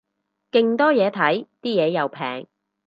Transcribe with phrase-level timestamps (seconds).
[0.51, 2.47] 勁多嘢睇，啲嘢又平